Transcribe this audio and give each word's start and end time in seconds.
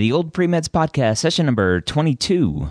the 0.00 0.10
Old 0.10 0.32
Pre-Meds 0.32 0.66
Podcast, 0.68 1.18
session 1.18 1.46
number 1.46 1.80
22. 1.80 2.68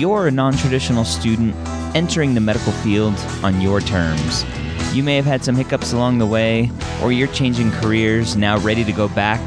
You're 0.00 0.28
a 0.28 0.30
non 0.30 0.54
traditional 0.54 1.04
student 1.04 1.54
entering 1.94 2.32
the 2.32 2.40
medical 2.40 2.72
field 2.72 3.14
on 3.42 3.60
your 3.60 3.82
terms. 3.82 4.46
You 4.94 5.02
may 5.02 5.16
have 5.16 5.26
had 5.26 5.44
some 5.44 5.54
hiccups 5.54 5.92
along 5.92 6.16
the 6.16 6.26
way, 6.26 6.70
or 7.02 7.12
you're 7.12 7.28
changing 7.28 7.70
careers, 7.72 8.34
now 8.34 8.58
ready 8.60 8.82
to 8.82 8.92
go 8.92 9.08
back 9.08 9.40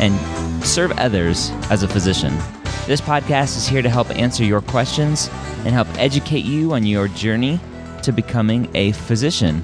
and 0.00 0.12
serve 0.66 0.90
others 0.98 1.50
as 1.70 1.84
a 1.84 1.88
physician. 1.88 2.36
This 2.88 3.00
podcast 3.00 3.56
is 3.56 3.68
here 3.68 3.82
to 3.82 3.88
help 3.88 4.10
answer 4.10 4.42
your 4.42 4.60
questions 4.60 5.28
and 5.58 5.68
help 5.68 5.86
educate 5.98 6.44
you 6.44 6.72
on 6.72 6.84
your 6.84 7.06
journey 7.06 7.60
to 8.02 8.12
becoming 8.12 8.70
a 8.74 8.92
physician. 8.92 9.62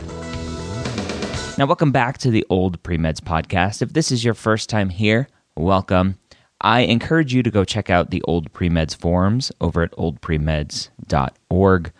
Now, 1.59 1.67
welcome 1.67 1.93
back 1.93 2.19
to 2.19 2.31
the 2.31 2.45
Old 2.51 2.83
Pre-Meds 2.83 3.21
podcast. 3.21 3.83
If 3.83 3.93
this 3.93 4.13
is 4.13 4.25
your 4.25 4.35
first 4.35 4.69
time 4.69 4.91
here, 4.91 5.29
welcome. 5.57 6.19
I 6.61 6.81
encourage 6.81 7.33
you 7.33 7.43
to 7.43 7.51
go 7.51 7.65
check 7.65 7.91
out 7.91 8.11
the 8.11 8.23
Old 8.23 8.53
Pre-Meds 8.53 8.97
forums 8.97 9.53
over 9.61 9.83
at 9.83 9.93
oldpremeds.org. 9.93 11.93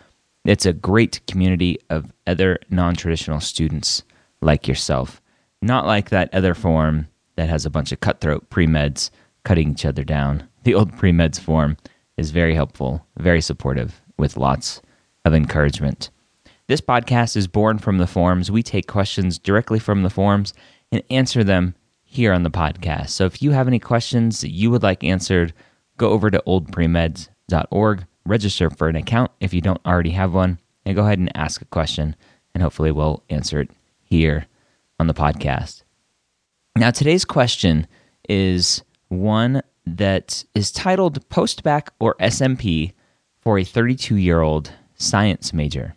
It's 0.45 0.65
a 0.65 0.73
great 0.73 1.25
community 1.27 1.79
of 1.89 2.11
other 2.25 2.59
non 2.69 2.95
traditional 2.95 3.39
students 3.39 4.03
like 4.41 4.67
yourself. 4.67 5.21
Not 5.61 5.85
like 5.85 6.09
that 6.09 6.33
other 6.33 6.53
forum 6.53 7.07
that 7.35 7.49
has 7.49 7.65
a 7.65 7.69
bunch 7.69 7.91
of 7.91 7.99
cutthroat 7.99 8.49
pre 8.49 8.67
meds 8.67 9.09
cutting 9.43 9.71
each 9.71 9.85
other 9.85 10.03
down. 10.03 10.47
The 10.63 10.73
old 10.73 10.95
pre 10.97 11.11
meds 11.11 11.39
forum 11.39 11.77
is 12.17 12.31
very 12.31 12.55
helpful, 12.55 13.05
very 13.17 13.41
supportive, 13.41 14.01
with 14.17 14.37
lots 14.37 14.81
of 15.25 15.33
encouragement. 15.33 16.09
This 16.67 16.81
podcast 16.81 17.37
is 17.37 17.47
born 17.47 17.77
from 17.77 17.97
the 17.97 18.07
forums. 18.07 18.51
We 18.51 18.61
take 18.61 18.87
questions 18.87 19.39
directly 19.39 19.79
from 19.79 20.03
the 20.03 20.09
forums 20.09 20.53
and 20.91 21.01
answer 21.09 21.41
them 21.41 21.75
here 22.03 22.33
on 22.33 22.43
the 22.43 22.51
podcast. 22.51 23.11
So 23.11 23.25
if 23.25 23.41
you 23.41 23.51
have 23.51 23.69
any 23.69 23.79
questions 23.79 24.41
that 24.41 24.51
you 24.51 24.69
would 24.71 24.83
like 24.83 25.01
answered, 25.01 25.53
go 25.95 26.09
over 26.09 26.29
to 26.29 26.43
oldpremeds.org, 26.45 28.05
register 28.25 28.69
for 28.69 28.89
an 28.89 28.97
account 28.97 29.31
if 29.39 29.53
you 29.53 29.61
don't 29.61 29.79
already 29.85 30.09
have 30.09 30.33
one, 30.33 30.59
and 30.85 30.93
go 30.93 31.05
ahead 31.05 31.19
and 31.19 31.35
ask 31.37 31.61
a 31.61 31.65
question, 31.65 32.17
and 32.53 32.61
hopefully 32.61 32.91
we'll 32.91 33.23
answer 33.29 33.61
it 33.61 33.71
here 34.03 34.45
on 34.99 35.07
the 35.07 35.13
podcast. 35.13 35.83
Now, 36.75 36.91
today's 36.91 37.23
question 37.23 37.87
is 38.27 38.83
one 39.07 39.61
that 39.85 40.43
is 40.53 40.73
titled 40.73 41.29
Postbac 41.29 41.87
or 42.01 42.15
SMP 42.15 42.91
for 43.39 43.57
a 43.57 43.63
32 43.63 44.17
year 44.17 44.41
old 44.41 44.73
science 44.97 45.53
major. 45.53 45.93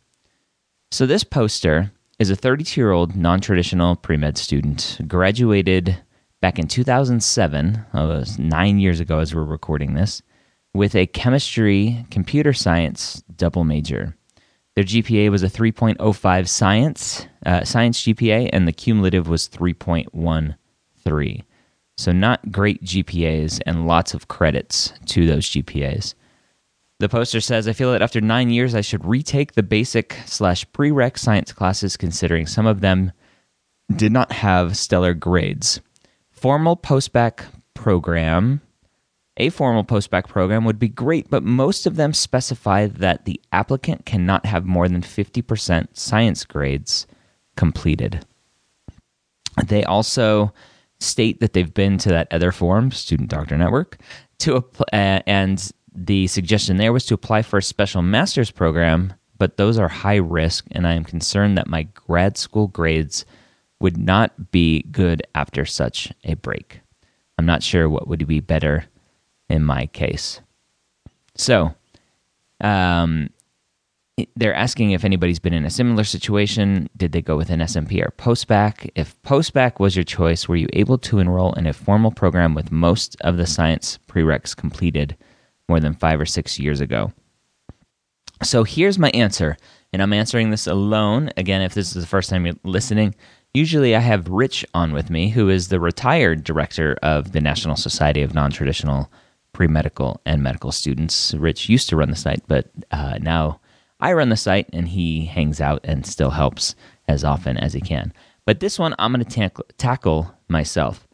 So, 0.92 1.06
this 1.06 1.22
poster 1.22 1.92
is 2.18 2.30
a 2.30 2.36
32 2.36 2.80
year 2.80 2.90
old 2.90 3.14
non 3.14 3.40
traditional 3.40 3.94
pre 3.94 4.16
med 4.16 4.36
student, 4.36 4.98
graduated 5.06 5.96
back 6.40 6.58
in 6.58 6.66
2007, 6.66 7.86
oh, 7.94 8.08
was 8.08 8.40
nine 8.40 8.80
years 8.80 8.98
ago 8.98 9.20
as 9.20 9.32
we're 9.32 9.44
recording 9.44 9.94
this, 9.94 10.20
with 10.74 10.96
a 10.96 11.06
chemistry 11.06 12.04
computer 12.10 12.52
science 12.52 13.22
double 13.36 13.62
major. 13.62 14.16
Their 14.74 14.82
GPA 14.82 15.30
was 15.30 15.44
a 15.44 15.48
3.05 15.48 16.48
science, 16.48 17.26
uh, 17.46 17.62
science 17.62 18.02
GPA, 18.02 18.50
and 18.52 18.66
the 18.66 18.72
cumulative 18.72 19.28
was 19.28 19.48
3.13. 19.48 21.44
So, 21.98 22.10
not 22.10 22.50
great 22.50 22.82
GPAs 22.82 23.60
and 23.64 23.86
lots 23.86 24.12
of 24.12 24.26
credits 24.26 24.92
to 25.06 25.24
those 25.24 25.48
GPAs. 25.48 26.14
The 27.00 27.08
poster 27.08 27.40
says, 27.40 27.66
I 27.66 27.72
feel 27.72 27.92
that 27.92 28.02
after 28.02 28.20
nine 28.20 28.50
years, 28.50 28.74
I 28.74 28.82
should 28.82 29.06
retake 29.06 29.54
the 29.54 29.62
basic 29.62 30.18
slash 30.26 30.66
prereq 30.66 31.16
science 31.16 31.50
classes, 31.50 31.96
considering 31.96 32.46
some 32.46 32.66
of 32.66 32.82
them 32.82 33.12
did 33.96 34.12
not 34.12 34.32
have 34.32 34.76
stellar 34.76 35.14
grades. 35.14 35.80
Formal 36.30 36.76
postbac 36.76 37.46
program, 37.72 38.60
a 39.38 39.48
formal 39.48 39.82
postbac 39.82 40.28
program 40.28 40.66
would 40.66 40.78
be 40.78 40.90
great, 40.90 41.30
but 41.30 41.42
most 41.42 41.86
of 41.86 41.96
them 41.96 42.12
specify 42.12 42.86
that 42.86 43.24
the 43.24 43.40
applicant 43.50 44.04
cannot 44.04 44.44
have 44.44 44.66
more 44.66 44.86
than 44.86 45.00
50% 45.00 45.88
science 45.94 46.44
grades 46.44 47.06
completed. 47.56 48.26
They 49.64 49.84
also 49.84 50.52
state 50.98 51.40
that 51.40 51.54
they've 51.54 51.72
been 51.72 51.96
to 51.96 52.10
that 52.10 52.28
other 52.30 52.52
forum, 52.52 52.90
Student 52.90 53.30
Doctor 53.30 53.56
Network, 53.56 53.96
to 54.40 54.56
uh, 54.92 55.20
and 55.26 55.70
the 55.94 56.26
suggestion 56.26 56.76
there 56.76 56.92
was 56.92 57.06
to 57.06 57.14
apply 57.14 57.42
for 57.42 57.58
a 57.58 57.62
special 57.62 58.02
master's 58.02 58.50
program, 58.50 59.14
but 59.38 59.56
those 59.56 59.78
are 59.78 59.88
high 59.88 60.16
risk, 60.16 60.66
and 60.72 60.86
I 60.86 60.94
am 60.94 61.04
concerned 61.04 61.56
that 61.56 61.66
my 61.66 61.84
grad 61.94 62.36
school 62.36 62.68
grades 62.68 63.24
would 63.80 63.96
not 63.96 64.50
be 64.50 64.82
good 64.90 65.22
after 65.34 65.64
such 65.64 66.12
a 66.24 66.34
break. 66.34 66.80
I'm 67.38 67.46
not 67.46 67.62
sure 67.62 67.88
what 67.88 68.06
would 68.06 68.26
be 68.26 68.40
better 68.40 68.84
in 69.48 69.64
my 69.64 69.86
case. 69.86 70.40
So, 71.36 71.74
um, 72.60 73.30
they're 74.36 74.54
asking 74.54 74.90
if 74.90 75.04
anybody's 75.04 75.38
been 75.38 75.54
in 75.54 75.64
a 75.64 75.70
similar 75.70 76.04
situation. 76.04 76.90
Did 76.96 77.12
they 77.12 77.22
go 77.22 77.36
with 77.36 77.48
an 77.48 77.60
SMP 77.60 78.04
or 78.04 78.12
postbac? 78.18 78.90
If 78.94 79.20
postbac 79.22 79.80
was 79.80 79.96
your 79.96 80.04
choice, 80.04 80.48
were 80.48 80.56
you 80.56 80.68
able 80.74 80.98
to 80.98 81.18
enroll 81.18 81.54
in 81.54 81.66
a 81.66 81.72
formal 81.72 82.10
program 82.10 82.54
with 82.54 82.70
most 82.70 83.16
of 83.22 83.38
the 83.38 83.46
science 83.46 83.98
prereqs 84.08 84.54
completed? 84.54 85.16
More 85.70 85.80
than 85.80 85.94
five 85.94 86.20
or 86.20 86.26
six 86.26 86.58
years 86.58 86.80
ago. 86.80 87.12
So 88.42 88.64
here's 88.64 88.98
my 88.98 89.10
answer, 89.10 89.56
and 89.92 90.02
I'm 90.02 90.12
answering 90.12 90.50
this 90.50 90.66
alone. 90.66 91.30
Again, 91.36 91.62
if 91.62 91.74
this 91.74 91.94
is 91.94 92.02
the 92.02 92.08
first 92.08 92.28
time 92.28 92.44
you're 92.44 92.56
listening, 92.64 93.14
usually 93.54 93.94
I 93.94 94.00
have 94.00 94.28
Rich 94.28 94.66
on 94.74 94.92
with 94.92 95.10
me, 95.10 95.28
who 95.28 95.48
is 95.48 95.68
the 95.68 95.78
retired 95.78 96.42
director 96.42 96.98
of 97.02 97.30
the 97.32 97.40
National 97.40 97.76
Society 97.76 98.22
of 98.22 98.34
Non 98.34 98.50
Traditional 98.50 99.12
Pre 99.52 99.68
Medical 99.68 100.20
and 100.26 100.42
Medical 100.42 100.72
Students. 100.72 101.34
Rich 101.34 101.68
used 101.68 101.88
to 101.90 101.96
run 101.96 102.10
the 102.10 102.16
site, 102.16 102.42
but 102.48 102.68
uh, 102.90 103.18
now 103.20 103.60
I 104.00 104.12
run 104.12 104.30
the 104.30 104.36
site, 104.36 104.68
and 104.72 104.88
he 104.88 105.26
hangs 105.26 105.60
out 105.60 105.80
and 105.84 106.04
still 106.04 106.30
helps 106.30 106.74
as 107.06 107.22
often 107.22 107.56
as 107.56 107.74
he 107.74 107.80
can. 107.80 108.12
But 108.44 108.58
this 108.58 108.76
one 108.76 108.94
I'm 108.98 109.12
going 109.12 109.24
to 109.24 109.52
tackle 109.78 110.34
myself. 110.48 111.06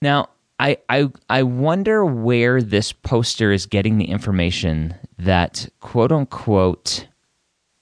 Now, 0.00 0.30
I, 0.62 0.76
I 0.88 1.10
I 1.28 1.42
wonder 1.42 2.04
where 2.04 2.62
this 2.62 2.92
poster 2.92 3.50
is 3.50 3.66
getting 3.66 3.98
the 3.98 4.04
information 4.04 4.94
that 5.18 5.68
quote 5.80 6.12
unquote 6.12 7.08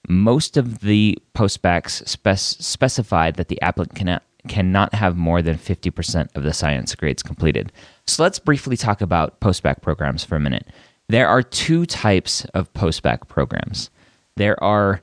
most 0.09 0.57
of 0.57 0.79
the 0.79 1.15
postbacs 1.35 2.07
spec- 2.07 2.39
specified 2.39 3.35
that 3.35 3.49
the 3.49 3.61
applicant 3.61 3.95
cannot, 3.95 4.23
cannot 4.47 4.95
have 4.95 5.15
more 5.15 5.43
than 5.43 5.57
50% 5.57 6.35
of 6.35 6.41
the 6.41 6.53
science 6.53 6.95
grades 6.95 7.21
completed. 7.21 7.71
So 8.07 8.23
let's 8.23 8.39
briefly 8.39 8.75
talk 8.75 9.01
about 9.01 9.39
postbac 9.41 9.83
programs 9.83 10.23
for 10.23 10.35
a 10.35 10.39
minute. 10.39 10.67
There 11.07 11.27
are 11.27 11.43
two 11.43 11.85
types 11.85 12.45
of 12.55 12.73
postbac 12.73 13.27
programs. 13.27 13.91
There 14.37 14.61
are 14.63 15.01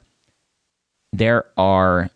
there 1.12 1.44
are 1.56 2.11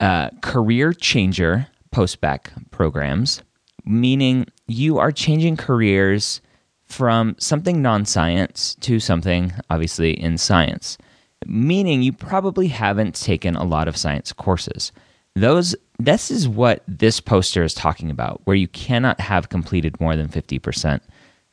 uh, 0.00 0.30
career 0.40 0.94
changer 0.94 1.68
postbac 1.94 2.70
programs, 2.70 3.42
meaning 3.84 4.46
you 4.66 4.98
are 4.98 5.12
changing 5.12 5.56
careers 5.56 6.40
from 6.86 7.34
something 7.38 7.80
non 7.80 8.04
science 8.04 8.74
to 8.76 9.00
something 9.00 9.52
obviously 9.70 10.12
in 10.18 10.38
science, 10.38 10.98
meaning 11.46 12.02
you 12.02 12.12
probably 12.12 12.68
haven't 12.68 13.14
taken 13.14 13.56
a 13.56 13.64
lot 13.64 13.88
of 13.88 13.96
science 13.96 14.32
courses. 14.32 14.92
Those 15.34 15.74
this 15.98 16.30
is 16.30 16.48
what 16.48 16.82
this 16.88 17.20
poster 17.20 17.62
is 17.62 17.74
talking 17.74 18.10
about, 18.10 18.40
where 18.44 18.56
you 18.56 18.68
cannot 18.68 19.20
have 19.20 19.48
completed 19.48 20.00
more 20.00 20.16
than 20.16 20.28
50%. 20.28 21.00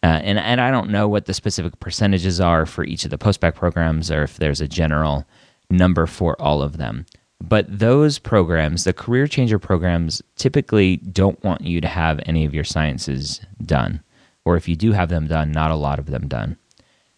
Uh, 0.01 0.05
and, 0.05 0.39
and 0.39 0.61
I 0.61 0.71
don't 0.71 0.89
know 0.89 1.07
what 1.07 1.25
the 1.25 1.33
specific 1.33 1.79
percentages 1.79 2.39
are 2.39 2.65
for 2.65 2.83
each 2.83 3.03
of 3.03 3.11
the 3.11 3.17
postbac 3.17 3.55
programs 3.55 4.09
or 4.09 4.23
if 4.23 4.37
there's 4.37 4.61
a 4.61 4.67
general 4.67 5.25
number 5.69 6.07
for 6.07 6.41
all 6.41 6.61
of 6.61 6.77
them. 6.77 7.05
But 7.41 7.79
those 7.79 8.19
programs, 8.19 8.83
the 8.83 8.93
career 8.93 9.27
changer 9.27 9.59
programs, 9.59 10.21
typically 10.35 10.97
don't 10.97 11.41
want 11.43 11.61
you 11.61 11.79
to 11.81 11.87
have 11.87 12.19
any 12.25 12.45
of 12.45 12.53
your 12.53 12.63
sciences 12.63 13.41
done. 13.63 14.03
Or 14.45 14.57
if 14.57 14.67
you 14.67 14.75
do 14.75 14.91
have 14.91 15.09
them 15.09 15.27
done, 15.27 15.51
not 15.51 15.71
a 15.71 15.75
lot 15.75 15.99
of 15.99 16.07
them 16.07 16.27
done. 16.27 16.57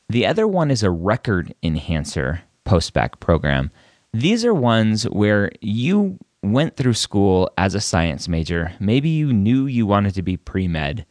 The 0.09 0.25
other 0.25 0.47
one 0.47 0.69
is 0.69 0.83
a 0.83 0.91
record 0.91 1.53
enhancer 1.63 2.41
postbac 2.65 3.19
program. 3.19 3.71
These 4.13 4.45
are 4.45 4.53
ones 4.53 5.03
where 5.06 5.51
you 5.62 6.19
went 6.44 6.75
through 6.75 6.94
school 6.94 7.50
as 7.57 7.75
a 7.75 7.81
science 7.81 8.27
major. 8.27 8.74
Maybe 8.79 9.09
you 9.09 9.31
knew 9.31 9.65
you 9.65 9.85
wanted 9.85 10.13
to 10.15 10.21
be 10.21 10.38
pre 10.38 10.67
med, 10.67 11.06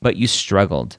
but 0.00 0.16
you 0.16 0.26
struggled. 0.26 0.98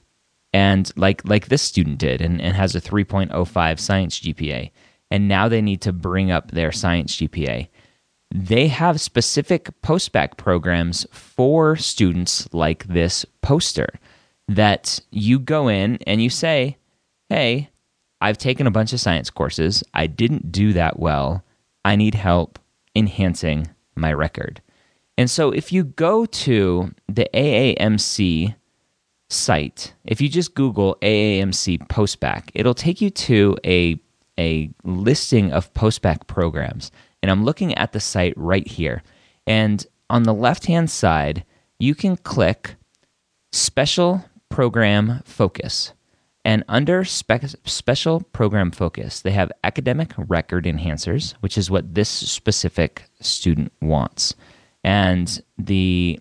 And 0.52 0.90
like 0.96 1.22
like 1.28 1.48
this 1.48 1.62
student 1.62 1.98
did 1.98 2.22
and, 2.22 2.40
and 2.40 2.54
has 2.54 2.74
a 2.74 2.80
3.05 2.80 3.78
science 3.78 4.20
GPA 4.20 4.70
and 5.10 5.28
now 5.28 5.48
they 5.48 5.62
need 5.62 5.80
to 5.82 5.92
bring 5.92 6.30
up 6.30 6.50
their 6.50 6.72
science 6.72 7.16
GPA. 7.16 7.68
They 8.34 8.68
have 8.68 9.00
specific 9.00 9.70
postbac 9.82 10.36
programs 10.36 11.06
for 11.10 11.76
students 11.76 12.48
like 12.52 12.86
this 12.86 13.24
poster 13.42 13.88
that 14.48 15.00
you 15.10 15.38
go 15.38 15.68
in 15.68 15.98
and 16.06 16.22
you 16.22 16.30
say, 16.30 16.76
Hey, 17.28 17.70
I've 18.20 18.38
taken 18.38 18.66
a 18.66 18.70
bunch 18.70 18.92
of 18.92 19.00
science 19.00 19.30
courses. 19.30 19.84
I 19.94 20.06
didn't 20.06 20.50
do 20.50 20.72
that 20.72 20.98
well. 20.98 21.44
I 21.84 21.96
need 21.96 22.14
help 22.14 22.58
enhancing 22.94 23.68
my 23.94 24.12
record. 24.12 24.60
And 25.16 25.30
so 25.30 25.50
if 25.50 25.72
you 25.72 25.84
go 25.84 26.26
to 26.26 26.94
the 27.08 27.28
AAMC 27.34 28.54
site, 29.28 29.94
if 30.04 30.20
you 30.20 30.28
just 30.28 30.54
Google 30.54 30.96
AAMC 31.02 31.88
postbac, 31.88 32.50
it'll 32.54 32.74
take 32.74 33.00
you 33.00 33.10
to 33.10 33.56
a, 33.64 34.00
a 34.38 34.70
listing 34.84 35.52
of 35.52 35.72
Postbac 35.74 36.26
programs. 36.26 36.90
And 37.22 37.30
I'm 37.30 37.44
looking 37.44 37.74
at 37.74 37.92
the 37.92 38.00
site 38.00 38.34
right 38.36 38.66
here. 38.66 39.02
And 39.46 39.84
on 40.08 40.22
the 40.22 40.34
left 40.34 40.66
hand 40.66 40.90
side, 40.90 41.44
you 41.78 41.94
can 41.94 42.16
click 42.16 42.76
Special 43.52 44.24
Program 44.48 45.22
Focus. 45.24 45.92
And 46.44 46.64
under 46.68 47.04
spe- 47.04 47.56
Special 47.64 48.20
Program 48.20 48.70
Focus, 48.70 49.20
they 49.20 49.32
have 49.32 49.52
Academic 49.64 50.12
Record 50.16 50.64
Enhancers, 50.64 51.34
which 51.40 51.58
is 51.58 51.70
what 51.70 51.94
this 51.94 52.08
specific 52.08 53.04
student 53.20 53.72
wants. 53.82 54.34
And 54.84 55.42
the 55.58 56.20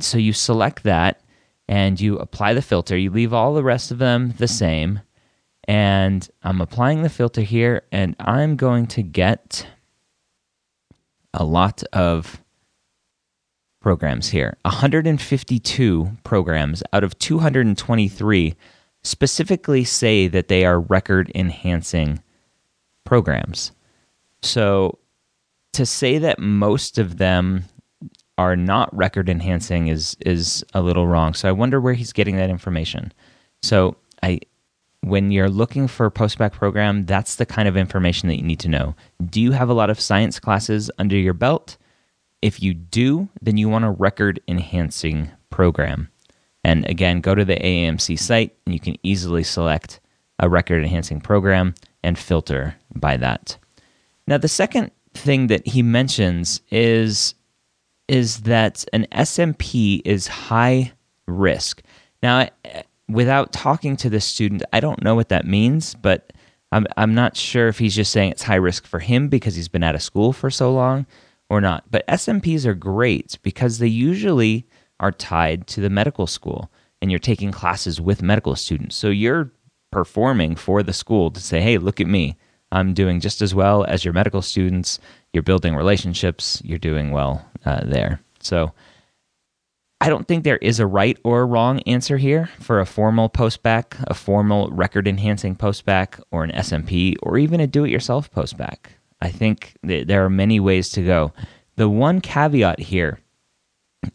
so 0.00 0.18
you 0.18 0.32
select 0.32 0.82
that 0.82 1.20
and 1.68 2.00
you 2.00 2.18
apply 2.18 2.54
the 2.54 2.62
filter. 2.62 2.96
You 2.96 3.10
leave 3.10 3.32
all 3.32 3.54
the 3.54 3.62
rest 3.62 3.90
of 3.90 3.98
them 3.98 4.34
the 4.38 4.48
same. 4.48 5.00
And 5.68 6.28
I'm 6.42 6.60
applying 6.60 7.02
the 7.02 7.08
filter 7.08 7.40
here, 7.40 7.82
and 7.90 8.14
I'm 8.20 8.56
going 8.56 8.86
to 8.88 9.02
get 9.02 9.66
a 11.34 11.44
lot 11.44 11.82
of 11.92 12.42
programs 13.80 14.28
here 14.30 14.56
152 14.62 16.10
programs 16.24 16.82
out 16.92 17.04
of 17.04 17.16
223 17.20 18.54
specifically 19.04 19.84
say 19.84 20.26
that 20.26 20.48
they 20.48 20.64
are 20.64 20.80
record 20.80 21.30
enhancing 21.36 22.20
programs. 23.04 23.70
So 24.42 24.98
to 25.72 25.86
say 25.86 26.18
that 26.18 26.40
most 26.40 26.98
of 26.98 27.18
them 27.18 27.64
are 28.38 28.56
not 28.56 28.94
record 28.94 29.28
enhancing 29.28 29.86
is 29.86 30.16
is 30.20 30.64
a 30.74 30.82
little 30.82 31.06
wrong. 31.06 31.32
So 31.32 31.48
I 31.48 31.52
wonder 31.52 31.80
where 31.80 31.94
he's 31.94 32.12
getting 32.12 32.36
that 32.36 32.50
information. 32.50 33.12
So 33.62 33.96
I 34.22 34.40
when 35.06 35.30
you're 35.30 35.48
looking 35.48 35.86
for 35.86 36.06
a 36.06 36.10
postbac 36.10 36.52
program, 36.52 37.06
that's 37.06 37.36
the 37.36 37.46
kind 37.46 37.68
of 37.68 37.76
information 37.76 38.28
that 38.28 38.36
you 38.36 38.42
need 38.42 38.58
to 38.60 38.68
know. 38.68 38.96
Do 39.24 39.40
you 39.40 39.52
have 39.52 39.68
a 39.68 39.74
lot 39.74 39.88
of 39.88 40.00
science 40.00 40.40
classes 40.40 40.90
under 40.98 41.16
your 41.16 41.32
belt? 41.32 41.76
If 42.42 42.60
you 42.60 42.74
do, 42.74 43.28
then 43.40 43.56
you 43.56 43.68
want 43.68 43.84
a 43.84 43.90
record 43.90 44.40
enhancing 44.48 45.30
program. 45.48 46.08
And 46.64 46.84
again, 46.90 47.20
go 47.20 47.36
to 47.36 47.44
the 47.44 47.54
AAMC 47.54 48.18
site 48.18 48.56
and 48.66 48.74
you 48.74 48.80
can 48.80 48.96
easily 49.04 49.44
select 49.44 50.00
a 50.40 50.48
record 50.48 50.82
enhancing 50.82 51.20
program 51.20 51.76
and 52.02 52.18
filter 52.18 52.74
by 52.94 53.16
that. 53.16 53.58
Now, 54.26 54.38
the 54.38 54.48
second 54.48 54.90
thing 55.14 55.46
that 55.46 55.66
he 55.66 55.82
mentions 55.82 56.60
is 56.70 57.34
is 58.08 58.42
that 58.42 58.84
an 58.92 59.06
SMP 59.12 60.00
is 60.04 60.28
high 60.28 60.92
risk. 61.26 61.82
Now, 62.22 62.48
without 63.08 63.52
talking 63.52 63.96
to 63.98 64.10
the 64.10 64.20
student, 64.20 64.62
I 64.72 64.80
don't 64.80 65.02
know 65.02 65.14
what 65.14 65.28
that 65.28 65.46
means, 65.46 65.94
but 65.94 66.32
I'm 66.72 66.86
I'm 66.96 67.14
not 67.14 67.36
sure 67.36 67.68
if 67.68 67.78
he's 67.78 67.94
just 67.94 68.12
saying 68.12 68.32
it's 68.32 68.42
high 68.42 68.56
risk 68.56 68.86
for 68.86 68.98
him 68.98 69.28
because 69.28 69.54
he's 69.54 69.68
been 69.68 69.82
out 69.84 69.94
of 69.94 70.02
school 70.02 70.32
for 70.32 70.50
so 70.50 70.72
long 70.72 71.06
or 71.48 71.60
not. 71.60 71.84
But 71.90 72.06
SMPs 72.08 72.66
are 72.66 72.74
great 72.74 73.38
because 73.42 73.78
they 73.78 73.86
usually 73.86 74.66
are 74.98 75.12
tied 75.12 75.66
to 75.68 75.80
the 75.80 75.90
medical 75.90 76.26
school 76.26 76.70
and 77.00 77.10
you're 77.10 77.20
taking 77.20 77.52
classes 77.52 78.00
with 78.00 78.22
medical 78.22 78.56
students. 78.56 78.96
So 78.96 79.08
you're 79.08 79.52
performing 79.92 80.56
for 80.56 80.82
the 80.82 80.92
school 80.92 81.30
to 81.30 81.40
say, 81.40 81.60
"Hey, 81.60 81.78
look 81.78 82.00
at 82.00 82.08
me. 82.08 82.36
I'm 82.72 82.94
doing 82.94 83.20
just 83.20 83.40
as 83.42 83.54
well 83.54 83.84
as 83.84 84.04
your 84.04 84.14
medical 84.14 84.42
students. 84.42 84.98
You're 85.32 85.44
building 85.44 85.76
relationships. 85.76 86.60
You're 86.64 86.78
doing 86.78 87.12
well 87.12 87.46
uh, 87.64 87.84
there." 87.84 88.20
So 88.40 88.72
I 90.00 90.08
don't 90.08 90.28
think 90.28 90.44
there 90.44 90.58
is 90.58 90.78
a 90.78 90.86
right 90.86 91.18
or 91.24 91.40
a 91.40 91.46
wrong 91.46 91.80
answer 91.80 92.18
here 92.18 92.50
for 92.60 92.80
a 92.80 92.86
formal 92.86 93.30
postbac, 93.30 94.02
a 94.06 94.14
formal 94.14 94.68
record 94.70 95.08
enhancing 95.08 95.56
postbac, 95.56 96.20
or 96.30 96.44
an 96.44 96.52
SMP, 96.52 97.16
or 97.22 97.38
even 97.38 97.60
a 97.60 97.66
do 97.66 97.84
it 97.84 97.90
yourself 97.90 98.30
postbac. 98.30 98.76
I 99.20 99.30
think 99.30 99.74
there 99.82 100.24
are 100.24 100.30
many 100.30 100.60
ways 100.60 100.90
to 100.90 101.02
go. 101.02 101.32
The 101.76 101.88
one 101.88 102.20
caveat 102.20 102.78
here 102.80 103.20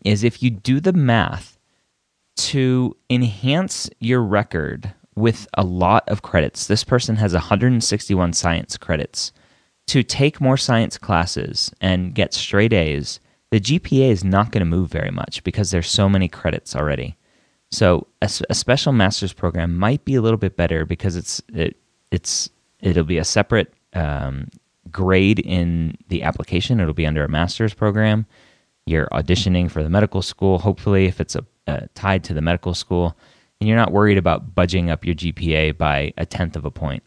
is 0.05 0.23
if 0.23 0.43
you 0.43 0.51
do 0.51 0.79
the 0.79 0.93
math 0.93 1.57
to 2.37 2.95
enhance 3.09 3.89
your 3.99 4.21
record 4.21 4.93
with 5.15 5.47
a 5.55 5.63
lot 5.63 6.07
of 6.07 6.21
credits, 6.21 6.67
this 6.67 6.83
person 6.83 7.15
has 7.17 7.33
161 7.33 8.33
science 8.33 8.77
credits. 8.77 9.31
To 9.87 10.03
take 10.03 10.39
more 10.39 10.57
science 10.57 10.97
classes 10.97 11.71
and 11.81 12.13
get 12.15 12.33
straight 12.33 12.71
A's, 12.71 13.19
the 13.51 13.59
GPA 13.59 14.09
is 14.09 14.23
not 14.23 14.51
going 14.51 14.61
to 14.61 14.65
move 14.65 14.89
very 14.89 15.11
much 15.11 15.43
because 15.43 15.71
there's 15.71 15.89
so 15.89 16.09
many 16.09 16.27
credits 16.27 16.75
already. 16.75 17.17
So 17.69 18.07
a, 18.21 18.29
a, 18.49 18.55
special 18.55 18.91
master's 18.91 19.31
program 19.31 19.77
might 19.77 20.03
be 20.03 20.15
a 20.15 20.21
little 20.21 20.37
bit 20.37 20.57
better 20.57 20.85
because 20.85 21.15
it's 21.15 21.41
it, 21.53 21.77
it's 22.11 22.49
it'll 22.81 23.05
be 23.05 23.17
a 23.17 23.23
separate 23.23 23.73
um, 23.93 24.49
grade 24.89 25.39
in 25.39 25.97
the 26.09 26.23
application. 26.23 26.79
It'll 26.79 26.93
be 26.93 27.05
under 27.05 27.23
a 27.23 27.29
master's 27.29 27.73
program. 27.73 28.25
You're 28.85 29.07
auditioning 29.07 29.69
for 29.69 29.83
the 29.83 29.89
medical 29.89 30.21
school. 30.21 30.59
Hopefully, 30.59 31.05
if 31.05 31.21
it's 31.21 31.35
a, 31.35 31.45
uh, 31.67 31.81
tied 31.93 32.23
to 32.25 32.33
the 32.33 32.41
medical 32.41 32.73
school, 32.73 33.17
and 33.59 33.67
you're 33.67 33.77
not 33.77 33.91
worried 33.91 34.17
about 34.17 34.55
budging 34.55 34.89
up 34.89 35.05
your 35.05 35.15
GPA 35.15 35.77
by 35.77 36.13
a 36.17 36.25
tenth 36.25 36.55
of 36.55 36.65
a 36.65 36.71
point. 36.71 37.03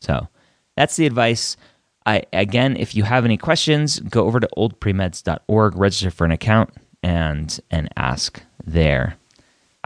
So 0.00 0.28
that's 0.76 0.96
the 0.96 1.06
advice. 1.06 1.56
I 2.06 2.24
again, 2.32 2.76
if 2.76 2.94
you 2.94 3.04
have 3.04 3.24
any 3.24 3.36
questions, 3.36 4.00
go 4.00 4.26
over 4.26 4.40
to 4.40 4.48
oldpremeds.org, 4.56 5.76
register 5.76 6.10
for 6.10 6.24
an 6.24 6.30
account, 6.30 6.70
and 7.02 7.58
and 7.70 7.88
ask 7.96 8.42
there. 8.64 9.16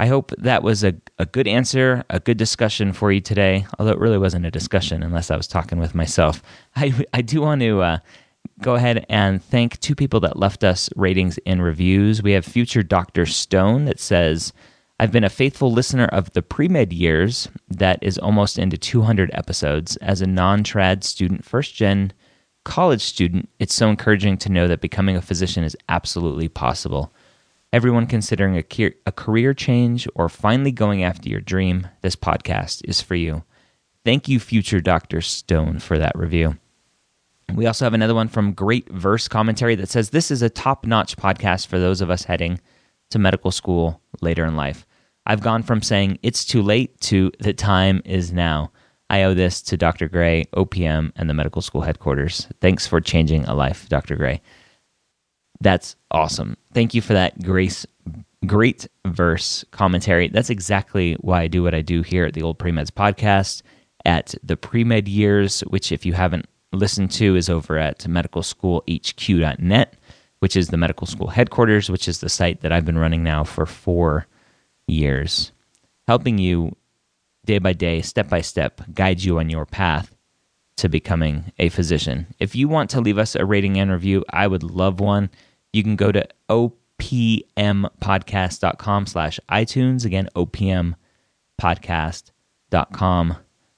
I 0.00 0.06
hope 0.06 0.32
that 0.38 0.62
was 0.62 0.84
a, 0.84 0.94
a 1.18 1.26
good 1.26 1.48
answer, 1.48 2.04
a 2.08 2.20
good 2.20 2.36
discussion 2.36 2.92
for 2.92 3.10
you 3.10 3.20
today. 3.20 3.66
Although 3.78 3.92
it 3.92 3.98
really 3.98 4.18
wasn't 4.18 4.46
a 4.46 4.50
discussion 4.50 5.02
unless 5.02 5.30
I 5.30 5.36
was 5.36 5.48
talking 5.48 5.78
with 5.78 5.94
myself. 5.94 6.42
I 6.76 6.94
I 7.12 7.22
do 7.22 7.40
want 7.40 7.60
to 7.62 7.82
uh, 7.82 7.98
go 8.60 8.74
ahead 8.74 9.06
and 9.08 9.42
thank 9.42 9.78
two 9.80 9.94
people 9.94 10.20
that 10.20 10.38
left 10.38 10.64
us 10.64 10.90
ratings 10.96 11.38
and 11.46 11.62
reviews. 11.62 12.22
We 12.22 12.32
have 12.32 12.44
future 12.44 12.82
Dr. 12.82 13.26
Stone 13.26 13.84
that 13.86 14.00
says, 14.00 14.52
I've 15.00 15.12
been 15.12 15.24
a 15.24 15.30
faithful 15.30 15.70
listener 15.70 16.06
of 16.06 16.32
the 16.32 16.42
pre 16.42 16.66
med 16.66 16.92
years 16.92 17.48
that 17.68 18.00
is 18.02 18.18
almost 18.18 18.58
into 18.58 18.76
200 18.76 19.30
episodes. 19.32 19.96
As 19.98 20.20
a 20.20 20.26
non 20.26 20.64
trad 20.64 21.04
student, 21.04 21.44
first 21.44 21.74
gen 21.74 22.12
college 22.64 23.02
student, 23.02 23.48
it's 23.60 23.74
so 23.74 23.88
encouraging 23.88 24.38
to 24.38 24.50
know 24.50 24.66
that 24.66 24.80
becoming 24.80 25.16
a 25.16 25.22
physician 25.22 25.62
is 25.62 25.76
absolutely 25.88 26.48
possible. 26.48 27.12
Everyone 27.72 28.06
considering 28.06 28.56
a, 28.56 28.64
a 29.06 29.12
career 29.12 29.54
change 29.54 30.08
or 30.16 30.28
finally 30.28 30.72
going 30.72 31.04
after 31.04 31.28
your 31.28 31.40
dream, 31.40 31.86
this 32.02 32.16
podcast 32.16 32.80
is 32.84 33.00
for 33.00 33.14
you. 33.14 33.44
Thank 34.04 34.26
you, 34.26 34.40
future 34.40 34.80
Dr. 34.80 35.20
Stone, 35.20 35.78
for 35.78 35.98
that 35.98 36.18
review. 36.18 36.56
We 37.54 37.66
also 37.66 37.84
have 37.84 37.94
another 37.94 38.14
one 38.14 38.28
from 38.28 38.52
Great 38.52 38.90
Verse 38.90 39.28
Commentary 39.28 39.74
that 39.76 39.88
says 39.88 40.10
this 40.10 40.30
is 40.30 40.42
a 40.42 40.50
top 40.50 40.84
notch 40.84 41.16
podcast 41.16 41.68
for 41.68 41.78
those 41.78 42.00
of 42.00 42.10
us 42.10 42.24
heading 42.24 42.60
to 43.10 43.18
medical 43.18 43.50
school 43.50 44.00
later 44.20 44.44
in 44.44 44.56
life. 44.56 44.86
I've 45.28 45.42
gone 45.42 45.62
from 45.62 45.82
saying 45.82 46.18
it's 46.22 46.42
too 46.42 46.62
late 46.62 46.98
to 47.02 47.30
the 47.38 47.52
time 47.52 48.00
is 48.06 48.32
now. 48.32 48.72
I 49.10 49.22
owe 49.24 49.34
this 49.34 49.60
to 49.62 49.76
Dr. 49.76 50.08
Gray, 50.08 50.46
OPM, 50.54 51.12
and 51.16 51.28
the 51.28 51.34
medical 51.34 51.60
school 51.60 51.82
headquarters. 51.82 52.48
Thanks 52.62 52.86
for 52.86 53.00
changing 53.00 53.44
a 53.44 53.54
life, 53.54 53.88
Dr. 53.90 54.16
Gray. 54.16 54.40
That's 55.60 55.96
awesome. 56.10 56.56
Thank 56.72 56.94
you 56.94 57.02
for 57.02 57.12
that 57.12 57.42
grace, 57.42 57.86
great 58.46 58.88
verse 59.06 59.64
commentary. 59.70 60.28
That's 60.28 60.50
exactly 60.50 61.14
why 61.20 61.42
I 61.42 61.46
do 61.48 61.62
what 61.62 61.74
I 61.74 61.82
do 61.82 62.00
here 62.00 62.24
at 62.24 62.32
the 62.32 62.42
Old 62.42 62.58
Premeds 62.58 62.90
podcast 62.90 63.60
at 64.06 64.34
the 64.42 64.56
Premed 64.56 65.08
Years, 65.08 65.60
which, 65.60 65.92
if 65.92 66.06
you 66.06 66.14
haven't 66.14 66.46
listened 66.72 67.10
to, 67.12 67.36
is 67.36 67.50
over 67.50 67.76
at 67.76 67.98
medicalschoolhq.net, 68.00 69.96
which 70.38 70.56
is 70.56 70.68
the 70.68 70.76
medical 70.78 71.06
school 71.06 71.28
headquarters, 71.28 71.90
which 71.90 72.08
is 72.08 72.20
the 72.20 72.30
site 72.30 72.62
that 72.62 72.72
I've 72.72 72.86
been 72.86 72.98
running 72.98 73.22
now 73.22 73.44
for 73.44 73.66
four 73.66 74.26
years, 74.88 75.52
helping 76.06 76.38
you 76.38 76.76
day 77.44 77.58
by 77.58 77.72
day, 77.72 78.00
step 78.02 78.28
by 78.28 78.40
step, 78.40 78.80
guide 78.92 79.22
you 79.22 79.38
on 79.38 79.50
your 79.50 79.66
path 79.66 80.12
to 80.76 80.88
becoming 80.88 81.52
a 81.58 81.68
physician. 81.68 82.26
If 82.38 82.54
you 82.54 82.68
want 82.68 82.90
to 82.90 83.00
leave 83.00 83.18
us 83.18 83.34
a 83.34 83.44
rating 83.44 83.76
and 83.78 83.90
review, 83.90 84.24
I 84.30 84.46
would 84.46 84.62
love 84.62 85.00
one. 85.00 85.30
You 85.72 85.82
can 85.82 85.96
go 85.96 86.12
to 86.12 86.24
opmpodcast.com 86.48 89.06
slash 89.06 89.40
iTunes. 89.50 90.04
Again, 90.04 90.28
opmpodcast.com 90.36 93.36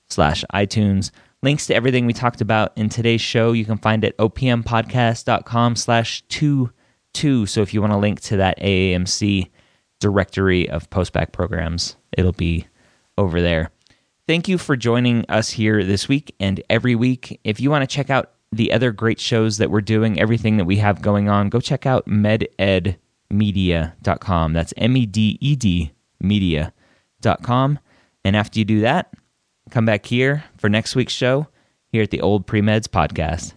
slash 0.08 0.44
iTunes. 0.52 1.10
Links 1.42 1.68
to 1.68 1.74
everything 1.74 2.04
we 2.04 2.12
talked 2.12 2.42
about 2.42 2.76
in 2.76 2.90
today's 2.90 3.22
show 3.22 3.52
you 3.52 3.64
can 3.64 3.78
find 3.78 4.04
at 4.04 4.14
opmpodcast.com 4.18 5.76
slash 5.76 6.20
two 6.28 6.70
two. 7.12 7.46
So 7.46 7.62
if 7.62 7.74
you 7.74 7.80
want 7.80 7.92
to 7.92 7.98
link 7.98 8.20
to 8.22 8.36
that 8.36 8.58
AAMC 8.60 9.50
directory 10.00 10.68
of 10.68 10.90
postbac 10.90 11.32
programs. 11.32 11.96
It'll 12.12 12.32
be 12.32 12.66
over 13.16 13.40
there. 13.40 13.70
Thank 14.26 14.48
you 14.48 14.58
for 14.58 14.76
joining 14.76 15.24
us 15.28 15.50
here 15.50 15.84
this 15.84 16.08
week 16.08 16.34
and 16.40 16.62
every 16.70 16.94
week. 16.94 17.40
If 17.44 17.60
you 17.60 17.70
want 17.70 17.82
to 17.82 17.94
check 17.94 18.10
out 18.10 18.32
the 18.52 18.72
other 18.72 18.92
great 18.92 19.20
shows 19.20 19.58
that 19.58 19.70
we're 19.70 19.80
doing, 19.80 20.20
everything 20.20 20.56
that 20.56 20.64
we 20.64 20.76
have 20.76 21.02
going 21.02 21.28
on, 21.28 21.48
go 21.48 21.60
check 21.60 21.86
out 21.86 22.06
mededmedia.com. 22.06 24.52
That's 24.52 24.74
M 24.76 24.96
E 24.96 25.06
D 25.06 25.38
E 25.40 25.56
D 25.56 25.92
media.com. 26.20 27.78
And 28.24 28.36
after 28.36 28.58
you 28.58 28.64
do 28.64 28.80
that, 28.80 29.12
come 29.70 29.86
back 29.86 30.06
here 30.06 30.44
for 30.58 30.68
next 30.68 30.94
week's 30.94 31.12
show 31.12 31.48
here 31.88 32.02
at 32.02 32.10
the 32.10 32.20
Old 32.20 32.46
Premeds 32.46 32.86
Podcast. 32.86 33.54